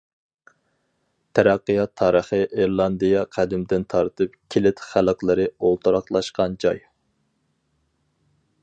تەرەققىيات 1.39 1.93
تارىخى 2.01 2.39
ئىرېلاندىيە 2.47 3.21
قەدىمدىن 3.37 3.85
تارتىپ 3.95 4.41
كىلىت 4.57 4.83
خەلقلىرى 4.87 5.47
ئولتۇراقلاشقان 5.61 6.59
جاي. 6.67 6.85